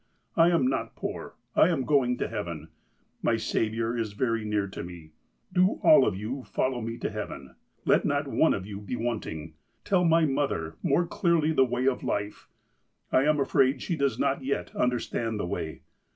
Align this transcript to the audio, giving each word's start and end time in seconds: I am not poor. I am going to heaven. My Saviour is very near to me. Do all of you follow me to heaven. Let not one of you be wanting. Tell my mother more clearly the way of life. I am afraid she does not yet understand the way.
I 0.35 0.49
am 0.49 0.65
not 0.67 0.95
poor. 0.95 1.35
I 1.55 1.69
am 1.69 1.85
going 1.85 2.17
to 2.17 2.27
heaven. 2.27 2.69
My 3.21 3.37
Saviour 3.37 3.95
is 3.95 4.13
very 4.13 4.43
near 4.43 4.67
to 4.67 4.83
me. 4.83 5.11
Do 5.53 5.79
all 5.83 6.07
of 6.07 6.15
you 6.15 6.41
follow 6.43 6.81
me 6.81 6.97
to 6.97 7.11
heaven. 7.11 7.53
Let 7.85 8.03
not 8.03 8.27
one 8.27 8.55
of 8.55 8.65
you 8.65 8.79
be 8.81 8.95
wanting. 8.95 9.53
Tell 9.85 10.03
my 10.03 10.25
mother 10.25 10.75
more 10.81 11.05
clearly 11.05 11.51
the 11.51 11.63
way 11.65 11.85
of 11.87 12.01
life. 12.03 12.49
I 13.11 13.25
am 13.25 13.39
afraid 13.39 13.79
she 13.83 13.95
does 13.95 14.17
not 14.17 14.43
yet 14.43 14.75
understand 14.75 15.39
the 15.39 15.45
way. 15.45 15.81